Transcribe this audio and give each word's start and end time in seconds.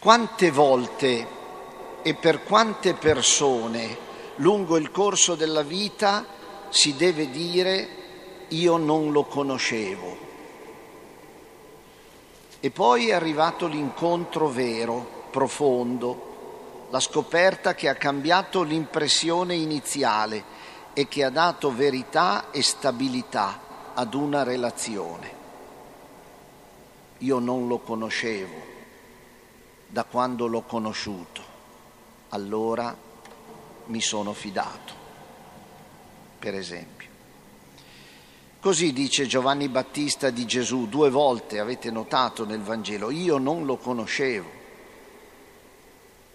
Quante 0.00 0.50
volte 0.50 1.26
e 2.00 2.14
per 2.14 2.42
quante 2.44 2.94
persone 2.94 3.98
lungo 4.36 4.78
il 4.78 4.90
corso 4.90 5.34
della 5.34 5.60
vita 5.60 6.24
si 6.70 6.96
deve 6.96 7.28
dire 7.28 7.88
io 8.48 8.78
non 8.78 9.12
lo 9.12 9.24
conoscevo. 9.24 10.16
E 12.60 12.70
poi 12.70 13.10
è 13.10 13.12
arrivato 13.12 13.66
l'incontro 13.66 14.48
vero, 14.48 15.26
profondo, 15.30 16.86
la 16.88 17.00
scoperta 17.00 17.74
che 17.74 17.90
ha 17.90 17.94
cambiato 17.94 18.62
l'impressione 18.62 19.54
iniziale 19.54 20.42
e 20.94 21.08
che 21.08 21.24
ha 21.24 21.30
dato 21.30 21.74
verità 21.74 22.50
e 22.52 22.62
stabilità 22.62 23.92
ad 23.92 24.14
una 24.14 24.44
relazione. 24.44 25.30
Io 27.18 27.38
non 27.38 27.68
lo 27.68 27.80
conoscevo 27.80 28.79
da 29.90 30.04
quando 30.04 30.46
l'ho 30.46 30.62
conosciuto, 30.62 31.42
allora 32.30 32.96
mi 33.86 34.00
sono 34.00 34.32
fidato, 34.32 34.94
per 36.38 36.54
esempio. 36.54 37.08
Così 38.60 38.92
dice 38.92 39.26
Giovanni 39.26 39.68
Battista 39.68 40.30
di 40.30 40.46
Gesù 40.46 40.86
due 40.86 41.10
volte, 41.10 41.58
avete 41.58 41.90
notato 41.90 42.44
nel 42.44 42.60
Vangelo, 42.60 43.10
io 43.10 43.38
non 43.38 43.64
lo 43.64 43.78
conoscevo. 43.78 44.58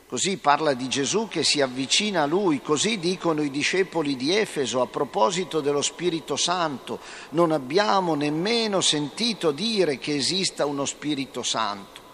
Così 0.08 0.38
parla 0.38 0.74
di 0.74 0.88
Gesù 0.88 1.28
che 1.28 1.44
si 1.44 1.62
avvicina 1.62 2.24
a 2.24 2.26
lui, 2.26 2.62
così 2.62 3.00
dicono 3.00 3.42
i 3.42 3.50
discepoli 3.50 4.16
di 4.16 4.36
Efeso 4.36 4.82
a 4.82 4.88
proposito 4.88 5.62
dello 5.62 5.82
Spirito 5.82 6.36
Santo. 6.36 7.00
Non 7.30 7.52
abbiamo 7.52 8.14
nemmeno 8.16 8.82
sentito 8.82 9.52
dire 9.52 9.98
che 9.98 10.16
esista 10.16 10.66
uno 10.66 10.86
Spirito 10.86 11.42
Santo. 11.42 12.05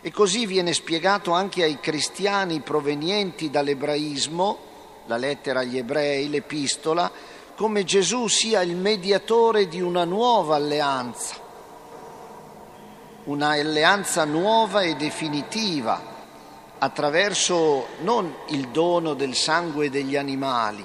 E 0.00 0.10
così 0.12 0.46
viene 0.46 0.72
spiegato 0.72 1.32
anche 1.32 1.62
ai 1.62 1.80
cristiani 1.80 2.60
provenienti 2.60 3.50
dall'ebraismo, 3.50 4.58
la 5.06 5.16
lettera 5.16 5.60
agli 5.60 5.78
ebrei, 5.78 6.28
l'epistola, 6.28 7.10
come 7.56 7.84
Gesù 7.84 8.28
sia 8.28 8.60
il 8.60 8.76
mediatore 8.76 9.66
di 9.66 9.80
una 9.80 10.04
nuova 10.04 10.56
alleanza, 10.56 11.34
una 13.24 13.48
alleanza 13.50 14.24
nuova 14.24 14.82
e 14.82 14.94
definitiva, 14.94 16.14
attraverso 16.78 17.86
non 18.00 18.32
il 18.48 18.68
dono 18.68 19.14
del 19.14 19.34
sangue 19.34 19.88
degli 19.88 20.16
animali, 20.16 20.84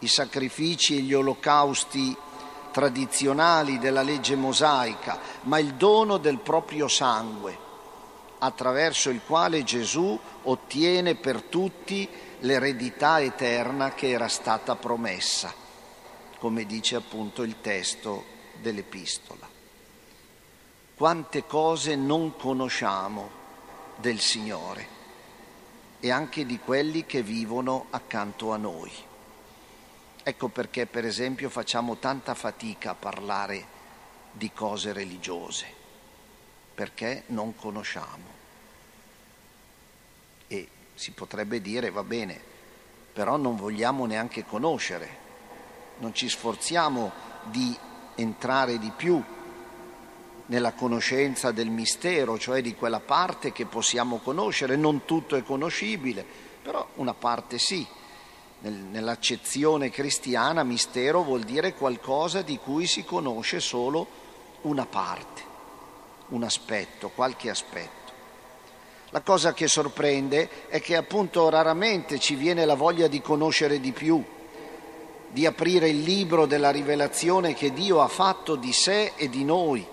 i 0.00 0.08
sacrifici 0.08 0.98
e 0.98 1.00
gli 1.00 1.14
olocausti 1.14 2.14
tradizionali 2.70 3.78
della 3.78 4.02
legge 4.02 4.36
mosaica, 4.36 5.18
ma 5.42 5.58
il 5.58 5.74
dono 5.74 6.18
del 6.18 6.38
proprio 6.38 6.88
sangue 6.88 7.64
attraverso 8.38 9.10
il 9.10 9.20
quale 9.24 9.64
Gesù 9.64 10.18
ottiene 10.42 11.14
per 11.14 11.42
tutti 11.42 12.08
l'eredità 12.40 13.20
eterna 13.20 13.94
che 13.94 14.10
era 14.10 14.28
stata 14.28 14.76
promessa, 14.76 15.52
come 16.38 16.66
dice 16.66 16.96
appunto 16.96 17.42
il 17.42 17.60
testo 17.60 18.24
dell'epistola. 18.60 19.48
Quante 20.96 21.44
cose 21.46 21.94
non 21.96 22.36
conosciamo 22.36 23.30
del 23.96 24.20
Signore 24.20 24.94
e 26.00 26.10
anche 26.10 26.44
di 26.44 26.58
quelli 26.58 27.06
che 27.06 27.22
vivono 27.22 27.86
accanto 27.90 28.52
a 28.52 28.56
noi. 28.56 28.92
Ecco 30.22 30.48
perché 30.48 30.86
per 30.86 31.04
esempio 31.04 31.48
facciamo 31.50 31.96
tanta 31.96 32.34
fatica 32.34 32.90
a 32.90 32.94
parlare 32.94 33.74
di 34.32 34.50
cose 34.52 34.92
religiose 34.92 35.84
perché 36.76 37.22
non 37.28 37.56
conosciamo. 37.56 38.34
E 40.46 40.68
si 40.94 41.10
potrebbe 41.12 41.62
dire, 41.62 41.90
va 41.90 42.04
bene, 42.04 42.38
però 43.14 43.38
non 43.38 43.56
vogliamo 43.56 44.04
neanche 44.04 44.44
conoscere, 44.44 45.24
non 46.00 46.14
ci 46.14 46.28
sforziamo 46.28 47.10
di 47.44 47.74
entrare 48.16 48.78
di 48.78 48.92
più 48.94 49.20
nella 50.48 50.74
conoscenza 50.74 51.50
del 51.50 51.70
mistero, 51.70 52.38
cioè 52.38 52.60
di 52.60 52.74
quella 52.74 53.00
parte 53.00 53.52
che 53.52 53.64
possiamo 53.64 54.18
conoscere, 54.18 54.76
non 54.76 55.06
tutto 55.06 55.34
è 55.34 55.42
conoscibile, 55.42 56.24
però 56.62 56.86
una 56.96 57.14
parte 57.14 57.58
sì. 57.58 57.84
Nell'accezione 58.58 59.90
cristiana 59.90 60.62
mistero 60.62 61.22
vuol 61.22 61.42
dire 61.42 61.72
qualcosa 61.72 62.42
di 62.42 62.58
cui 62.58 62.86
si 62.86 63.02
conosce 63.04 63.60
solo 63.60 64.06
una 64.62 64.84
parte 64.84 65.54
un 66.28 66.42
aspetto, 66.42 67.10
qualche 67.14 67.50
aspetto. 67.50 68.06
La 69.10 69.20
cosa 69.20 69.54
che 69.54 69.68
sorprende 69.68 70.68
è 70.68 70.80
che 70.80 70.96
appunto 70.96 71.48
raramente 71.48 72.18
ci 72.18 72.34
viene 72.34 72.64
la 72.64 72.74
voglia 72.74 73.06
di 73.06 73.20
conoscere 73.20 73.80
di 73.80 73.92
più, 73.92 74.22
di 75.28 75.46
aprire 75.46 75.88
il 75.88 76.00
libro 76.00 76.46
della 76.46 76.70
rivelazione 76.70 77.54
che 77.54 77.72
Dio 77.72 78.00
ha 78.00 78.08
fatto 78.08 78.56
di 78.56 78.72
sé 78.72 79.12
e 79.16 79.28
di 79.28 79.44
noi 79.44 79.86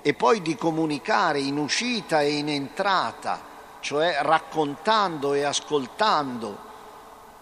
e 0.00 0.14
poi 0.14 0.40
di 0.40 0.56
comunicare 0.56 1.40
in 1.40 1.58
uscita 1.58 2.22
e 2.22 2.38
in 2.38 2.48
entrata, 2.48 3.42
cioè 3.80 4.18
raccontando 4.20 5.34
e 5.34 5.42
ascoltando 5.42 6.64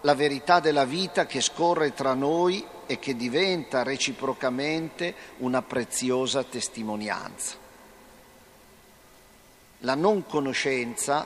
la 0.01 0.15
verità 0.15 0.59
della 0.59 0.85
vita 0.85 1.25
che 1.25 1.41
scorre 1.41 1.93
tra 1.93 2.13
noi 2.13 2.65
e 2.85 2.99
che 2.99 3.15
diventa 3.15 3.83
reciprocamente 3.83 5.15
una 5.37 5.61
preziosa 5.61 6.43
testimonianza. 6.43 7.64
La 9.79 9.95
non 9.95 10.25
conoscenza 10.25 11.25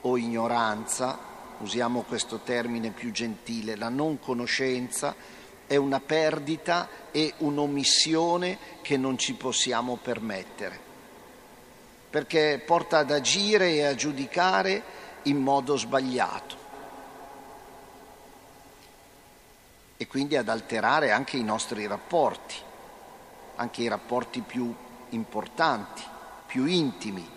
o 0.00 0.16
ignoranza, 0.16 1.18
usiamo 1.58 2.02
questo 2.02 2.38
termine 2.38 2.90
più 2.90 3.10
gentile, 3.10 3.76
la 3.76 3.88
non 3.88 4.20
conoscenza 4.20 5.14
è 5.66 5.76
una 5.76 6.00
perdita 6.00 6.88
e 7.10 7.34
un'omissione 7.38 8.58
che 8.80 8.96
non 8.96 9.18
ci 9.18 9.34
possiamo 9.34 9.96
permettere, 9.96 10.78
perché 12.08 12.62
porta 12.64 12.98
ad 12.98 13.10
agire 13.10 13.72
e 13.72 13.84
a 13.84 13.94
giudicare 13.94 14.82
in 15.24 15.38
modo 15.38 15.76
sbagliato 15.76 16.56
e 19.96 20.06
quindi 20.06 20.36
ad 20.36 20.48
alterare 20.48 21.10
anche 21.10 21.36
i 21.36 21.42
nostri 21.42 21.86
rapporti, 21.86 22.54
anche 23.56 23.82
i 23.82 23.88
rapporti 23.88 24.40
più 24.40 24.72
importanti, 25.10 26.02
più 26.46 26.66
intimi. 26.66 27.36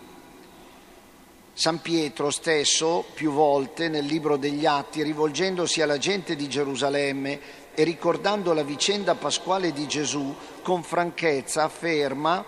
San 1.53 1.81
Pietro 1.81 2.31
stesso, 2.31 3.03
più 3.13 3.31
volte 3.31 3.89
nel 3.89 4.05
libro 4.05 4.37
degli 4.37 4.65
Atti, 4.65 5.03
rivolgendosi 5.03 5.81
alla 5.81 5.97
gente 5.97 6.35
di 6.35 6.47
Gerusalemme 6.47 7.39
e 7.73 7.83
ricordando 7.83 8.53
la 8.53 8.63
vicenda 8.63 9.15
pasquale 9.15 9.73
di 9.73 9.85
Gesù, 9.85 10.33
con 10.61 10.81
franchezza 10.81 11.63
afferma, 11.63 12.43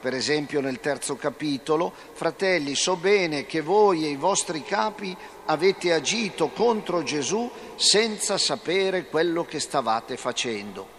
per 0.00 0.14
esempio 0.14 0.60
nel 0.60 0.80
terzo 0.80 1.16
capitolo, 1.16 1.92
fratelli, 2.12 2.74
so 2.74 2.96
bene 2.96 3.46
che 3.46 3.60
voi 3.60 4.04
e 4.04 4.08
i 4.08 4.16
vostri 4.16 4.62
capi 4.62 5.16
avete 5.46 5.92
agito 5.92 6.48
contro 6.48 7.02
Gesù 7.02 7.48
senza 7.76 8.36
sapere 8.36 9.06
quello 9.06 9.44
che 9.44 9.60
stavate 9.60 10.16
facendo. 10.16 10.98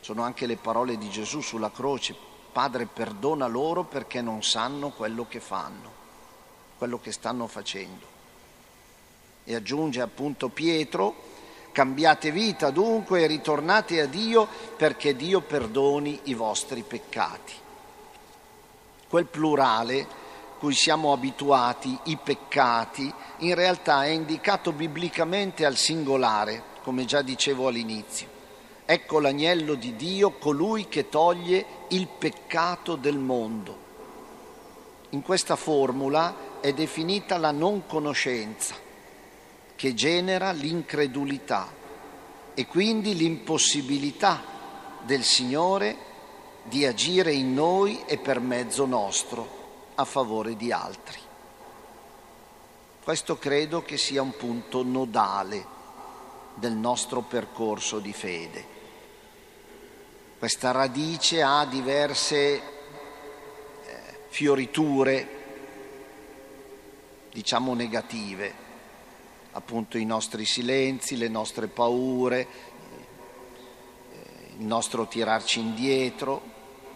Sono 0.00 0.22
anche 0.22 0.46
le 0.46 0.56
parole 0.56 0.98
di 0.98 1.08
Gesù 1.08 1.40
sulla 1.40 1.70
croce, 1.70 2.14
Padre 2.56 2.86
perdona 2.86 3.46
loro 3.46 3.84
perché 3.84 4.22
non 4.22 4.42
sanno 4.42 4.88
quello 4.88 5.26
che 5.28 5.40
fanno, 5.40 5.92
quello 6.78 6.98
che 6.98 7.12
stanno 7.12 7.46
facendo. 7.46 8.06
E 9.44 9.54
aggiunge 9.54 10.00
appunto 10.00 10.48
Pietro, 10.48 11.16
cambiate 11.70 12.30
vita 12.30 12.70
dunque 12.70 13.20
e 13.20 13.26
ritornate 13.26 14.00
a 14.00 14.06
Dio 14.06 14.48
perché 14.74 15.14
Dio 15.14 15.42
perdoni 15.42 16.18
i 16.22 16.32
vostri 16.32 16.80
peccati. 16.80 17.52
Quel 19.06 19.26
plurale 19.26 20.06
cui 20.58 20.72
siamo 20.72 21.12
abituati, 21.12 21.94
i 22.04 22.16
peccati, 22.16 23.12
in 23.40 23.54
realtà 23.54 24.04
è 24.04 24.08
indicato 24.08 24.72
biblicamente 24.72 25.66
al 25.66 25.76
singolare, 25.76 26.62
come 26.82 27.04
già 27.04 27.20
dicevo 27.20 27.68
all'inizio. 27.68 28.35
Ecco 28.88 29.18
l'agnello 29.18 29.74
di 29.74 29.96
Dio, 29.96 30.30
colui 30.38 30.86
che 30.86 31.08
toglie 31.08 31.66
il 31.88 32.06
peccato 32.06 32.94
del 32.94 33.18
mondo. 33.18 33.84
In 35.10 35.22
questa 35.22 35.56
formula 35.56 36.60
è 36.60 36.72
definita 36.72 37.36
la 37.36 37.50
non 37.50 37.84
conoscenza, 37.86 38.76
che 39.74 39.92
genera 39.94 40.52
l'incredulità 40.52 41.68
e 42.54 42.66
quindi 42.68 43.16
l'impossibilità 43.16 44.40
del 45.02 45.24
Signore 45.24 45.96
di 46.62 46.86
agire 46.86 47.32
in 47.32 47.54
noi 47.54 48.04
e 48.06 48.18
per 48.18 48.38
mezzo 48.38 48.86
nostro 48.86 49.48
a 49.96 50.04
favore 50.04 50.54
di 50.54 50.70
altri. 50.70 51.18
Questo 53.02 53.36
credo 53.36 53.82
che 53.82 53.96
sia 53.96 54.22
un 54.22 54.36
punto 54.36 54.84
nodale 54.84 55.74
del 56.54 56.72
nostro 56.72 57.22
percorso 57.22 57.98
di 57.98 58.12
fede. 58.12 58.75
Questa 60.38 60.70
radice 60.70 61.40
ha 61.40 61.64
diverse 61.64 62.36
eh, 62.36 62.62
fioriture, 64.28 65.28
diciamo 67.32 67.72
negative, 67.72 68.52
appunto 69.52 69.96
i 69.96 70.04
nostri 70.04 70.44
silenzi, 70.44 71.16
le 71.16 71.28
nostre 71.28 71.68
paure, 71.68 72.46
il 74.58 74.64
nostro 74.66 75.06
tirarci 75.06 75.58
indietro, 75.58 76.42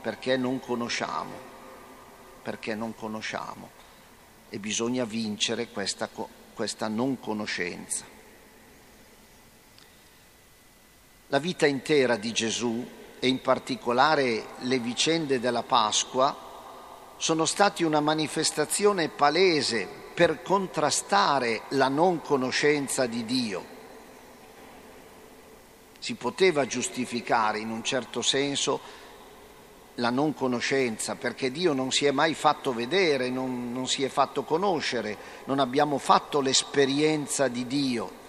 perché 0.03 0.37
non 0.37 0.61
conosciamo, 0.61 1.33
perché 2.43 2.75
non 2.75 2.95
conosciamo 2.95 3.71
e 4.51 4.59
bisogna 4.59 5.05
vincere 5.05 5.69
questa, 5.69 6.11
questa 6.53 6.89
non 6.89 7.19
conoscenza. 7.19 8.05
La 11.29 11.39
vita 11.39 11.67
intera 11.67 12.17
di 12.17 12.33
Gesù 12.33 12.99
e 13.21 13.29
in 13.29 13.41
particolare 13.41 14.47
le 14.61 14.79
vicende 14.79 15.39
della 15.39 15.63
Pasqua 15.63 16.49
sono 17.17 17.45
stati 17.45 17.85
una 17.85 18.01
manifestazione 18.01 19.11
palese 19.11 19.87
per 20.15 20.43
contrastare 20.43 21.63
la 21.69 21.89
non 21.89 22.23
conoscenza 22.23 23.07
di 23.07 23.25
Dio. 23.27 23.79
Si 25.99 26.15
poteva 26.15 26.67
giustificare 26.67 27.59
in 27.59 27.71
un 27.71 27.85
certo 27.85 28.23
senso 28.23 28.81
la 29.97 30.09
non 30.09 30.33
conoscenza, 30.33 31.15
perché 31.15 31.51
Dio 31.51 31.75
non 31.75 31.93
si 31.93 32.07
è 32.07 32.11
mai 32.11 32.33
fatto 32.33 32.73
vedere, 32.73 33.29
non, 33.29 33.71
non 33.71 33.87
si 33.87 34.03
è 34.03 34.09
fatto 34.09 34.45
conoscere, 34.45 35.17
non 35.45 35.59
abbiamo 35.59 35.99
fatto 35.99 36.41
l'esperienza 36.41 37.49
di 37.49 37.67
Dio. 37.67 38.20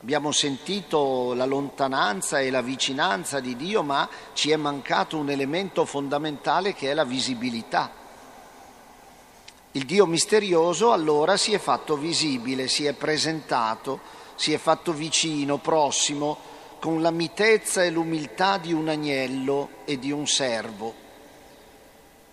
Abbiamo 0.00 0.30
sentito 0.30 1.34
la 1.34 1.44
lontananza 1.44 2.38
e 2.38 2.50
la 2.50 2.62
vicinanza 2.62 3.40
di 3.40 3.56
Dio, 3.56 3.82
ma 3.82 4.08
ci 4.32 4.52
è 4.52 4.56
mancato 4.56 5.16
un 5.16 5.28
elemento 5.28 5.84
fondamentale 5.84 6.72
che 6.72 6.92
è 6.92 6.94
la 6.94 7.04
visibilità. 7.04 7.90
Il 9.72 9.84
Dio 9.84 10.06
misterioso 10.06 10.92
allora 10.92 11.36
si 11.36 11.52
è 11.52 11.58
fatto 11.58 11.96
visibile, 11.96 12.68
si 12.68 12.86
è 12.86 12.92
presentato, 12.92 13.98
si 14.36 14.52
è 14.52 14.58
fatto 14.58 14.92
vicino, 14.92 15.58
prossimo, 15.58 16.38
con 16.78 17.02
la 17.02 17.10
mitezza 17.10 17.82
e 17.82 17.90
l'umiltà 17.90 18.56
di 18.56 18.72
un 18.72 18.88
agnello 18.88 19.68
e 19.84 19.98
di 19.98 20.12
un 20.12 20.28
servo. 20.28 20.94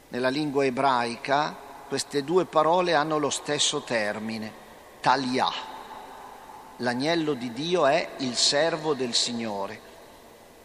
Nella 0.10 0.30
lingua 0.30 0.64
ebraica 0.66 1.58
queste 1.88 2.24
due 2.24 2.46
parole 2.46 2.94
hanno 2.94 3.18
lo 3.18 3.32
stesso 3.32 3.82
termine, 3.82 4.52
talia 5.02 5.74
l'agnello 6.78 7.34
di 7.34 7.52
Dio 7.54 7.86
è 7.86 8.10
il 8.18 8.36
servo 8.36 8.94
del 8.94 9.14
Signore, 9.14 9.80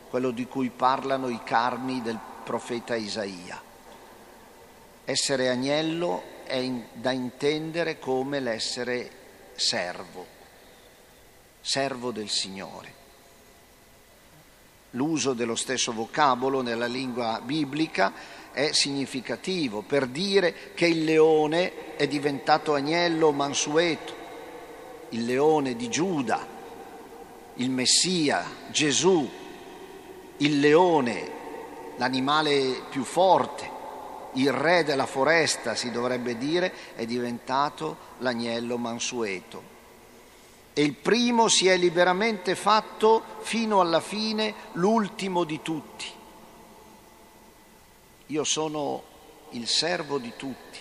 quello 0.09 0.31
di 0.31 0.47
cui 0.47 0.71
parlano 0.71 1.29
i 1.29 1.41
carni 1.45 2.03
del 2.03 2.19
profeta 2.45 2.97
Isaia. 2.97 3.62
Essere 5.05 5.49
agnello 5.49 6.23
è 6.45 6.57
in, 6.57 6.85
da 6.93 7.12
intendere 7.12 7.99
come 7.99 8.41
l'essere 8.41 9.11
servo, 9.55 10.27
servo 11.61 12.11
del 12.11 12.29
Signore. 12.29 12.99
L'uso 14.95 15.35
dello 15.35 15.55
stesso 15.55 15.93
vocabolo 15.93 16.63
nella 16.63 16.87
lingua 16.87 17.41
biblica 17.41 18.13
è 18.53 18.73
significativo 18.73 19.83
per 19.83 20.06
dire 20.06 20.73
che 20.75 20.87
il 20.87 21.05
leone 21.05 21.95
è 21.95 22.09
diventato 22.09 22.75
agnello 22.75 23.31
mansueto, 23.31 24.19
il 25.11 25.25
leone 25.25 25.75
di 25.75 25.89
Giuda, 25.89 26.47
il 27.55 27.71
Messia, 27.71 28.45
Gesù, 28.71 29.29
il 30.39 30.61
leone, 30.61 31.31
l'animale 31.97 32.83
più 32.89 33.05
forte, 33.05 33.79
il 34.35 34.53
re 34.53 34.85
della 34.85 35.07
foresta, 35.07 35.75
si 35.75 35.91
dovrebbe 35.91 36.39
dire, 36.39 36.73
è 36.95 37.05
diventato 37.05 37.97
l'agnello 38.19 38.79
mansueto. 38.79 39.79
E 40.73 40.83
il 40.83 40.95
primo 40.95 41.49
si 41.49 41.67
è 41.67 41.77
liberamente 41.77 42.55
fatto 42.55 43.23
fino 43.41 43.81
alla 43.81 44.01
fine 44.01 44.55
l'ultimo 44.73 45.45
di 45.45 45.61
tutti. 45.61 46.06
Io 48.27 48.45
sono 48.45 49.03
il 49.51 49.67
servo 49.67 50.19
di 50.19 50.33
tutti, 50.37 50.79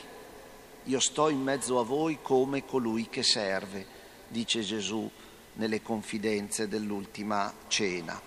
io 0.84 1.00
sto 1.00 1.30
in 1.30 1.42
mezzo 1.42 1.80
a 1.80 1.84
voi 1.84 2.20
come 2.22 2.64
colui 2.66 3.10
che 3.10 3.24
serve 3.24 3.98
dice 4.30 4.62
Gesù 4.62 5.10
nelle 5.54 5.82
confidenze 5.82 6.68
dell'ultima 6.68 7.54
cena. 7.68 8.20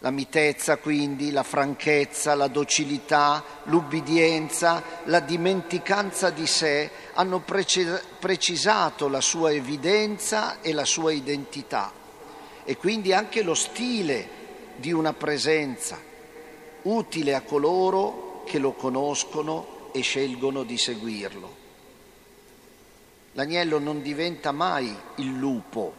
La 0.00 0.10
mitezza 0.12 0.76
quindi, 0.76 1.32
la 1.32 1.42
franchezza, 1.42 2.36
la 2.36 2.46
docilità, 2.46 3.42
l'ubbidienza, 3.64 4.80
la 5.06 5.18
dimenticanza 5.18 6.30
di 6.30 6.46
sé 6.46 6.88
hanno 7.14 7.40
precisato 7.40 9.08
la 9.08 9.20
sua 9.20 9.50
evidenza 9.50 10.60
e 10.60 10.72
la 10.72 10.84
sua 10.84 11.10
identità 11.10 11.92
e 12.64 12.76
quindi 12.76 13.12
anche 13.12 13.42
lo 13.42 13.54
stile 13.54 14.28
di 14.76 14.92
una 14.92 15.14
presenza 15.14 15.98
utile 16.82 17.34
a 17.34 17.40
coloro 17.40 18.44
che 18.46 18.58
lo 18.58 18.74
conoscono 18.74 19.90
e 19.92 20.00
scelgono 20.00 20.62
di 20.62 20.78
seguirlo. 20.78 21.57
L'agnello 23.32 23.78
non 23.78 24.02
diventa 24.02 24.52
mai 24.52 24.94
il 25.16 25.36
lupo, 25.36 25.92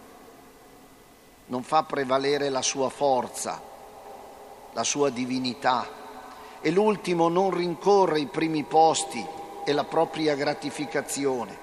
non 1.47 1.63
fa 1.63 1.83
prevalere 1.83 2.49
la 2.49 2.61
sua 2.61 2.89
forza, 2.89 3.61
la 4.73 4.83
sua 4.83 5.09
divinità. 5.09 5.97
E 6.61 6.71
l'ultimo 6.71 7.29
non 7.29 7.51
rincorre 7.51 8.19
i 8.19 8.25
primi 8.25 8.63
posti 8.63 9.25
e 9.65 9.71
la 9.71 9.85
propria 9.85 10.35
gratificazione, 10.35 11.57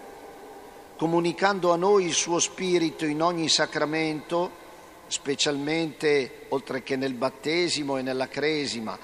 comunicando 0.96 1.72
a 1.72 1.76
noi 1.76 2.06
il 2.06 2.14
suo 2.14 2.38
spirito 2.38 3.04
in 3.04 3.20
ogni 3.20 3.48
sacramento, 3.48 4.64
specialmente 5.08 6.46
oltre 6.48 6.82
che 6.82 6.96
nel 6.96 7.12
battesimo 7.12 7.98
e 7.98 8.02
nella 8.02 8.28
cresima, 8.28 8.98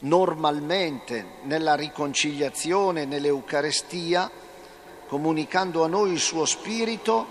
normalmente 0.00 1.24
nella 1.42 1.74
riconciliazione, 1.74 3.04
nell'Eucarestia, 3.04 4.30
comunicando 5.12 5.84
a 5.84 5.88
noi 5.88 6.12
il 6.12 6.18
suo 6.18 6.46
spirito, 6.46 7.26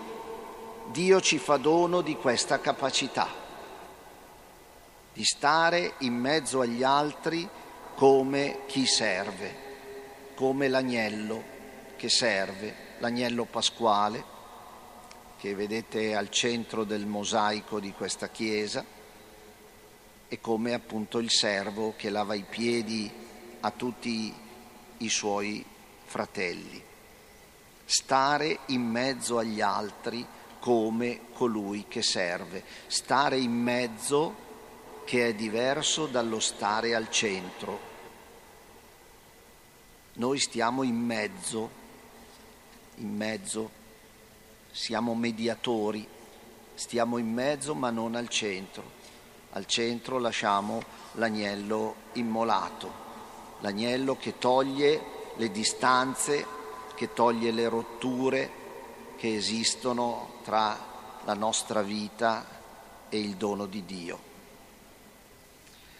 Dio 0.92 1.20
ci 1.20 1.40
fa 1.40 1.58
dono 1.58 2.02
di 2.02 2.16
questa 2.16 2.60
capacità, 2.60 3.28
di 5.12 5.24
stare 5.24 5.96
in 6.02 6.14
mezzo 6.14 6.62
agli 6.62 6.84
altri 6.84 7.50
come 7.96 8.60
chi 8.68 8.86
serve, 8.86 9.56
come 10.36 10.68
l'agnello 10.68 11.44
che 11.96 12.08
serve, 12.08 12.76
l'agnello 13.00 13.46
pasquale 13.46 14.24
che 15.40 15.56
vedete 15.56 16.14
al 16.14 16.30
centro 16.30 16.84
del 16.84 17.08
mosaico 17.08 17.80
di 17.80 17.94
questa 17.94 18.30
chiesa 18.30 18.86
e 20.28 20.40
come 20.40 20.76
appunto 20.76 21.18
il 21.18 21.32
servo 21.32 21.96
che 21.98 22.12
lava 22.12 22.36
i 22.36 22.46
piedi 22.48 23.12
a 23.62 23.72
tutti 23.72 24.32
i 24.98 25.10
suoi 25.10 25.66
fratelli 26.06 26.90
stare 27.92 28.60
in 28.68 28.84
mezzo 28.84 29.38
agli 29.38 29.60
altri 29.60 30.26
come 30.60 31.24
colui 31.34 31.88
che 31.90 32.02
serve, 32.02 32.64
stare 32.88 33.38
in 33.38 33.52
mezzo 33.52 34.34
che 35.04 35.28
è 35.28 35.34
diverso 35.34 36.06
dallo 36.06 36.40
stare 36.40 36.96
al 36.96 37.10
centro. 37.10 37.80
Noi 40.14 40.40
stiamo 40.40 40.84
in 40.84 40.96
mezzo, 40.96 41.70
in 42.96 43.14
mezzo, 43.14 43.70
siamo 44.72 45.14
mediatori, 45.14 46.08
stiamo 46.74 47.18
in 47.18 47.34
mezzo 47.34 47.76
ma 47.76 47.90
non 47.90 48.16
al 48.16 48.30
centro. 48.30 49.00
Al 49.52 49.66
centro 49.66 50.18
lasciamo 50.18 50.82
l'agnello 51.16 51.96
immolato, 52.14 52.90
l'agnello 53.60 54.16
che 54.16 54.38
toglie 54.38 55.34
le 55.36 55.52
distanze 55.52 56.60
che 57.02 57.14
toglie 57.14 57.50
le 57.50 57.68
rotture 57.68 58.52
che 59.18 59.36
esistono 59.36 60.34
tra 60.44 60.78
la 61.26 61.34
nostra 61.34 61.82
vita 61.82 62.46
e 63.10 63.20
il 63.20 63.38
dono 63.38 63.66
di 63.66 63.84
Dio. 63.86 64.20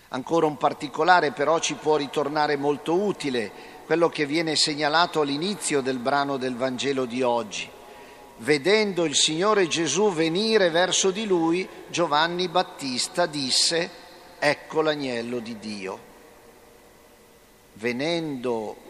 Ancora 0.10 0.46
un 0.46 0.58
particolare 0.58 1.32
però 1.32 1.58
ci 1.58 1.74
può 1.74 1.96
ritornare 1.96 2.56
molto 2.56 2.94
utile, 2.94 3.52
quello 3.88 4.10
che 4.10 4.28
viene 4.28 4.56
segnalato 4.56 5.22
all'inizio 5.22 5.82
del 5.82 5.98
brano 5.98 6.38
del 6.38 6.56
Vangelo 6.56 7.06
di 7.06 7.24
oggi. 7.24 7.68
Vedendo 8.38 9.04
il 9.06 9.16
Signore 9.16 9.68
Gesù 9.68 10.12
venire 10.12 10.70
verso 10.70 11.10
di 11.10 11.26
lui, 11.26 11.68
Giovanni 11.88 12.48
Battista 12.48 13.26
disse, 13.26 13.90
ecco 14.38 14.82
l'agnello 14.82 15.40
di 15.40 15.58
Dio. 15.58 16.00
Venendo 17.74 18.90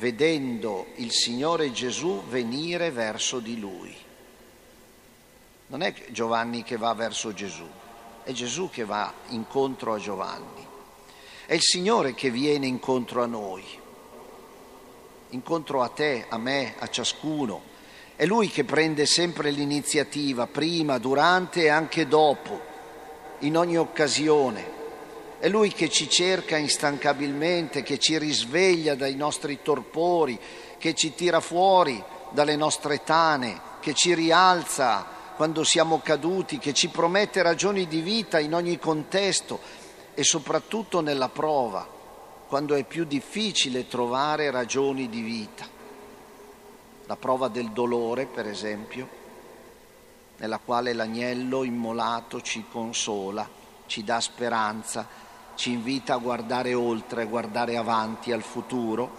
vedendo 0.00 0.86
il 0.94 1.12
Signore 1.12 1.72
Gesù 1.72 2.22
venire 2.26 2.90
verso 2.90 3.38
di 3.38 3.60
lui. 3.60 3.94
Non 5.66 5.82
è 5.82 5.94
Giovanni 6.08 6.62
che 6.62 6.78
va 6.78 6.94
verso 6.94 7.34
Gesù, 7.34 7.68
è 8.24 8.32
Gesù 8.32 8.70
che 8.70 8.86
va 8.86 9.12
incontro 9.28 9.92
a 9.92 9.98
Giovanni. 9.98 10.66
È 11.44 11.52
il 11.52 11.60
Signore 11.60 12.14
che 12.14 12.30
viene 12.30 12.66
incontro 12.66 13.22
a 13.22 13.26
noi. 13.26 13.62
incontro 15.32 15.82
a 15.82 15.88
te, 15.88 16.26
a 16.28 16.38
me, 16.38 16.74
a 16.78 16.88
ciascuno. 16.88 17.62
È 18.16 18.26
Lui 18.26 18.48
che 18.48 18.64
prende 18.64 19.06
sempre 19.06 19.50
l'iniziativa, 19.50 20.46
prima, 20.46 20.98
durante 20.98 21.62
e 21.62 21.68
anche 21.68 22.08
dopo, 22.08 22.60
in 23.40 23.56
ogni 23.56 23.76
occasione. 23.76 24.79
È 25.40 25.48
Lui 25.48 25.72
che 25.72 25.88
ci 25.88 26.06
cerca 26.06 26.58
instancabilmente, 26.58 27.82
che 27.82 27.98
ci 27.98 28.18
risveglia 28.18 28.94
dai 28.94 29.16
nostri 29.16 29.60
torpori, 29.62 30.38
che 30.76 30.94
ci 30.94 31.14
tira 31.14 31.40
fuori 31.40 32.04
dalle 32.28 32.56
nostre 32.56 33.02
tane, 33.02 33.58
che 33.80 33.94
ci 33.94 34.12
rialza 34.12 35.06
quando 35.36 35.64
siamo 35.64 36.00
caduti, 36.00 36.58
che 36.58 36.74
ci 36.74 36.88
promette 36.88 37.40
ragioni 37.40 37.88
di 37.88 38.02
vita 38.02 38.38
in 38.38 38.54
ogni 38.54 38.78
contesto 38.78 39.58
e 40.12 40.22
soprattutto 40.24 41.00
nella 41.00 41.30
prova, 41.30 41.88
quando 42.46 42.74
è 42.74 42.84
più 42.84 43.04
difficile 43.04 43.88
trovare 43.88 44.50
ragioni 44.50 45.08
di 45.08 45.22
vita. 45.22 45.66
La 47.06 47.16
prova 47.16 47.48
del 47.48 47.70
dolore, 47.70 48.26
per 48.26 48.46
esempio, 48.46 49.08
nella 50.36 50.58
quale 50.62 50.92
l'agnello 50.92 51.64
immolato 51.64 52.42
ci 52.42 52.62
consola, 52.70 53.48
ci 53.86 54.04
dà 54.04 54.20
speranza, 54.20 55.28
ci 55.60 55.72
invita 55.72 56.14
a 56.14 56.16
guardare 56.16 56.72
oltre, 56.72 57.20
a 57.20 57.26
guardare 57.26 57.76
avanti 57.76 58.32
al 58.32 58.40
futuro 58.40 59.10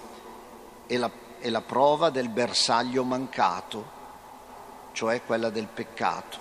e 0.87 0.97
la, 0.97 1.11
e 1.39 1.51
la 1.51 1.61
prova 1.61 2.09
del 2.09 2.29
bersaglio 2.29 3.03
mancato, 3.03 3.85
cioè 4.91 5.21
quella 5.23 5.51
del 5.51 5.67
peccato. 5.67 6.39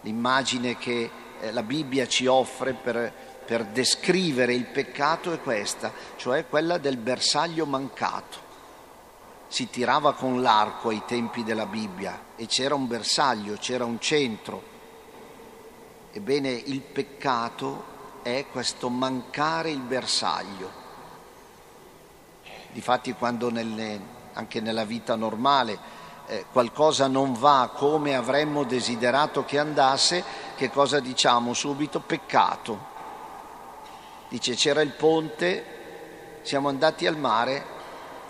L'immagine 0.00 0.76
che 0.78 1.10
eh, 1.38 1.52
la 1.52 1.62
Bibbia 1.62 2.08
ci 2.08 2.26
offre 2.26 2.72
per, 2.72 3.12
per 3.46 3.66
descrivere 3.66 4.52
il 4.52 4.64
peccato 4.64 5.30
è 5.32 5.40
questa, 5.42 5.92
cioè 6.16 6.48
quella 6.48 6.76
del 6.78 6.96
bersaglio 6.96 7.66
mancato. 7.66 8.38
Si 9.46 9.70
tirava 9.70 10.14
con 10.14 10.42
l'arco 10.42 10.88
ai 10.88 11.04
tempi 11.06 11.44
della 11.44 11.66
Bibbia 11.66 12.20
e 12.34 12.46
c'era 12.46 12.74
un 12.74 12.88
bersaglio, 12.88 13.54
c'era 13.60 13.84
un 13.84 14.00
centro. 14.00 14.60
Ebbene, 16.10 16.50
il 16.50 16.80
peccato 16.80 17.94
è 18.22 18.46
questo 18.50 18.88
mancare 18.88 19.70
il 19.70 19.80
bersaglio. 19.80 20.70
Difatti 22.70 23.12
quando 23.14 23.50
nelle, 23.50 24.00
anche 24.34 24.60
nella 24.60 24.84
vita 24.84 25.16
normale 25.16 25.78
eh, 26.26 26.44
qualcosa 26.52 27.06
non 27.06 27.32
va 27.32 27.70
come 27.74 28.14
avremmo 28.14 28.64
desiderato 28.64 29.44
che 29.44 29.58
andasse, 29.58 30.22
che 30.56 30.70
cosa 30.70 31.00
diciamo 31.00 31.54
subito? 31.54 32.00
Peccato. 32.00 32.96
Dice 34.28 34.54
c'era 34.54 34.82
il 34.82 34.92
ponte, 34.92 36.40
siamo 36.42 36.68
andati 36.68 37.06
al 37.06 37.16
mare, 37.16 37.64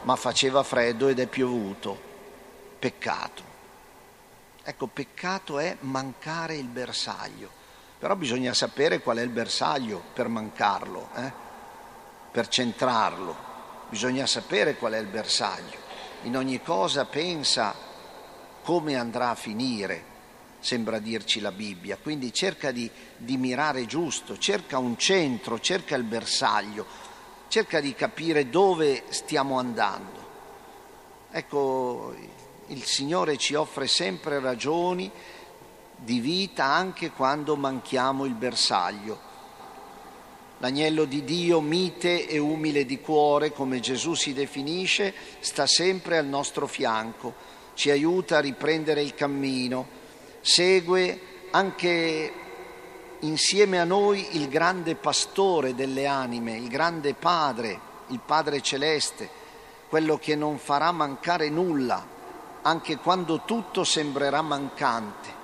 ma 0.03 0.15
faceva 0.15 0.63
freddo 0.63 1.09
ed 1.09 1.19
è 1.19 1.27
piovuto. 1.27 2.07
Peccato. 2.79 3.43
Ecco, 4.63 4.87
peccato 4.87 5.59
è 5.59 5.77
mancare 5.81 6.55
il 6.55 6.69
bersaglio. 6.69 7.58
Però 7.99 8.15
bisogna 8.15 8.55
sapere 8.55 9.01
qual 9.01 9.17
è 9.17 9.23
il 9.23 9.31
bersaglio 9.31 10.01
per 10.13 10.29
mancarlo, 10.29 11.09
eh? 11.17 11.33
per 12.31 12.47
centrarlo. 12.47 13.47
Bisogna 13.89 14.27
sapere 14.27 14.77
qual 14.77 14.93
è 14.93 14.99
il 14.99 15.07
bersaglio. 15.07 15.77
In 16.23 16.37
ogni 16.37 16.63
cosa 16.63 17.07
pensa 17.07 17.75
come 18.63 18.97
andrà 18.97 19.31
a 19.31 19.35
finire, 19.35 20.05
sembra 20.61 21.01
dirci 21.01 21.41
la 21.41 21.51
Bibbia. 21.51 21.99
Quindi 22.01 22.33
cerca 22.33 22.71
di, 22.71 22.89
di 23.17 23.37
mirare 23.37 23.87
giusto, 23.87 24.39
cerca 24.39 24.79
un 24.79 24.97
centro, 24.97 25.59
cerca 25.59 25.97
il 25.97 26.05
bersaglio, 26.05 26.87
cerca 27.49 27.81
di 27.81 27.95
capire 27.95 28.49
dove 28.49 29.05
stiamo 29.09 29.59
andando. 29.59 30.27
Ecco, 31.33 32.15
il 32.69 32.85
Signore 32.85 33.37
ci 33.39 33.55
offre 33.55 33.87
sempre 33.87 34.39
ragioni 34.39 35.11
di 35.99 36.21
vita 36.21 36.65
anche 36.65 37.11
quando 37.11 37.57
manchiamo 37.57 38.25
il 38.25 38.35
bersaglio. 38.35 39.27
L'agnello 40.59 41.05
di 41.05 41.23
Dio, 41.25 41.61
mite 41.61 42.27
e 42.27 42.39
umile 42.39 42.85
di 42.85 43.01
cuore, 43.01 43.53
come 43.53 43.81
Gesù 43.81 44.15
si 44.15 44.33
definisce, 44.33 45.15
sta 45.41 45.67
sempre 45.67 46.19
al 46.19 46.27
nostro 46.27 46.67
fianco. 46.67 47.35
Ci 47.75 47.91
aiuta 47.91 48.39
a 48.39 48.41
riprendere 48.41 49.03
il 49.03 49.15
cammino, 49.15 49.87
segue 50.41 51.21
anche 51.51 52.33
insieme 53.21 53.81
a 53.81 53.85
noi 53.85 54.37
il 54.37 54.49
grande 54.49 54.97
pastore 54.97 55.75
delle 55.75 56.07
anime, 56.07 56.57
il 56.57 56.69
grande 56.69 57.15
Padre, 57.15 57.81
il 58.09 58.21
Padre 58.25 58.61
celeste, 58.61 59.29
quello 59.89 60.19
che 60.19 60.35
non 60.35 60.59
farà 60.59 60.91
mancare 60.91 61.49
nulla, 61.49 62.05
anche 62.63 62.97
quando 62.97 63.43
tutto 63.45 63.85
sembrerà 63.85 64.43
mancante, 64.43 65.38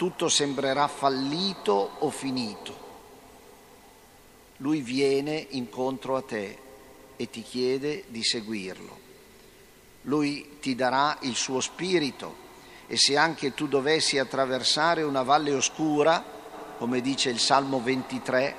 tutto 0.00 0.30
sembrerà 0.30 0.88
fallito 0.88 1.90
o 1.98 2.08
finito. 2.08 2.74
Lui 4.56 4.80
viene 4.80 5.46
incontro 5.50 6.16
a 6.16 6.22
te 6.22 6.58
e 7.16 7.28
ti 7.28 7.42
chiede 7.42 8.04
di 8.08 8.24
seguirlo. 8.24 8.98
Lui 10.04 10.56
ti 10.58 10.74
darà 10.74 11.18
il 11.20 11.34
suo 11.34 11.60
spirito 11.60 12.34
e 12.86 12.96
se 12.96 13.18
anche 13.18 13.52
tu 13.52 13.68
dovessi 13.68 14.16
attraversare 14.16 15.02
una 15.02 15.22
valle 15.22 15.52
oscura, 15.52 16.24
come 16.78 17.02
dice 17.02 17.28
il 17.28 17.38
Salmo 17.38 17.82
23, 17.82 18.56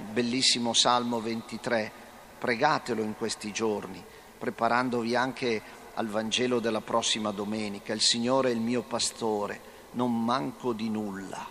il 0.00 0.04
bellissimo 0.04 0.74
Salmo 0.74 1.18
23, 1.18 1.90
pregatelo 2.38 3.02
in 3.02 3.16
questi 3.16 3.52
giorni, 3.52 4.04
preparandovi 4.36 5.16
anche 5.16 5.62
al 5.94 6.08
Vangelo 6.08 6.60
della 6.60 6.82
prossima 6.82 7.30
domenica. 7.30 7.94
Il 7.94 8.02
Signore 8.02 8.50
è 8.50 8.52
il 8.52 8.60
mio 8.60 8.82
pastore, 8.82 9.76
non 9.92 10.24
manco 10.24 10.72
di 10.72 10.88
nulla. 10.88 11.46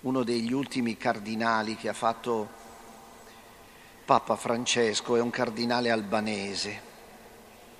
Uno 0.00 0.22
degli 0.22 0.52
ultimi 0.52 0.96
cardinali 0.96 1.76
che 1.76 1.88
ha 1.88 1.92
fatto 1.92 2.48
Papa 4.04 4.36
Francesco 4.36 5.16
è 5.16 5.20
un 5.20 5.30
cardinale 5.30 5.90
albanese 5.90 6.88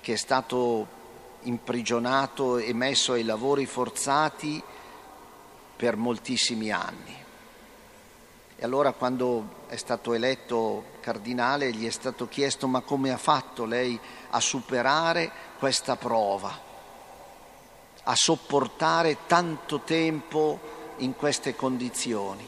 che 0.01 0.13
è 0.13 0.17
stato 0.17 0.99
imprigionato 1.41 2.57
e 2.57 2.73
messo 2.73 3.13
ai 3.13 3.23
lavori 3.23 3.65
forzati 3.65 4.61
per 5.75 5.95
moltissimi 5.95 6.71
anni. 6.71 7.15
E 8.55 8.63
allora 8.63 8.93
quando 8.93 9.65
è 9.67 9.75
stato 9.75 10.13
eletto 10.13 10.85
cardinale 10.99 11.71
gli 11.71 11.87
è 11.87 11.89
stato 11.89 12.27
chiesto 12.27 12.67
ma 12.67 12.81
come 12.81 13.11
ha 13.11 13.17
fatto 13.17 13.65
lei 13.65 13.99
a 14.29 14.39
superare 14.39 15.31
questa 15.57 15.95
prova, 15.95 16.69
a 18.03 18.15
sopportare 18.15 19.25
tanto 19.27 19.81
tempo 19.81 20.59
in 20.97 21.15
queste 21.15 21.55
condizioni. 21.55 22.47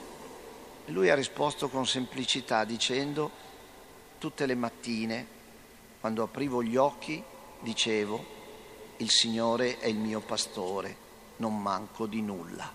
E 0.86 0.92
lui 0.92 1.10
ha 1.10 1.16
risposto 1.16 1.70
con 1.70 1.86
semplicità 1.86 2.64
dicendo 2.64 3.30
tutte 4.18 4.46
le 4.46 4.56
mattine, 4.56 5.28
quando 6.00 6.24
aprivo 6.24 6.64
gli 6.64 6.76
occhi, 6.76 7.24
dicevo, 7.60 8.26
il 8.98 9.10
Signore 9.10 9.80
è 9.80 9.88
il 9.88 9.98
mio 9.98 10.20
pastore, 10.20 10.96
non 11.38 11.62
manco 11.62 12.06
di 12.06 12.22
nulla. 12.22 12.72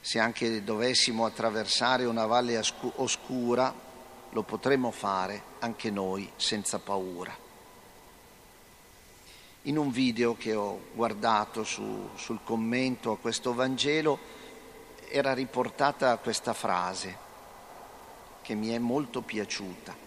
Se 0.00 0.18
anche 0.18 0.62
dovessimo 0.62 1.24
attraversare 1.24 2.04
una 2.04 2.26
valle 2.26 2.60
oscura, 2.96 3.74
lo 4.30 4.42
potremo 4.42 4.90
fare 4.90 5.42
anche 5.60 5.90
noi 5.90 6.30
senza 6.36 6.78
paura. 6.78 7.43
In 9.66 9.78
un 9.78 9.90
video 9.90 10.36
che 10.36 10.54
ho 10.54 10.88
guardato 10.94 11.64
su, 11.64 12.08
sul 12.16 12.40
commento 12.44 13.12
a 13.12 13.18
questo 13.18 13.54
Vangelo 13.54 14.18
era 15.08 15.32
riportata 15.32 16.16
questa 16.18 16.52
frase 16.52 17.16
che 18.42 18.54
mi 18.54 18.68
è 18.70 18.78
molto 18.78 19.22
piaciuta 19.22 20.04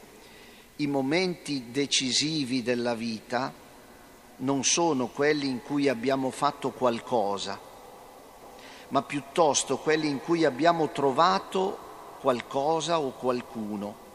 i 0.80 0.88
momenti 0.88 1.72
decisivi 1.72 2.62
della 2.62 2.94
vita 2.94 3.52
non 4.38 4.64
sono 4.64 5.08
quelli 5.08 5.48
in 5.48 5.64
cui 5.64 5.90
abbiamo 5.90 6.30
fatto 6.30 6.70
qualcosa, 6.70 7.60
ma 8.90 9.02
piuttosto 9.02 9.78
quelli 9.78 10.08
in 10.08 10.20
cui 10.22 10.46
abbiamo 10.46 10.92
trovato 10.92 11.80
qualcosa 12.20 13.00
o 13.00 13.12
qualcuno. 13.12 14.06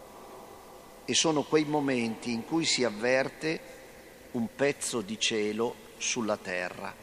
E 1.04 1.14
sono 1.14 1.42
quei 1.42 1.64
momenti 1.64 2.30
in 2.30 2.44
cui 2.44 2.64
si 2.64 2.84
avverte 2.84 3.80
un 4.32 4.48
pezzo 4.54 5.00
di 5.00 5.18
cielo 5.18 5.74
sulla 5.98 6.36
terra. 6.36 6.94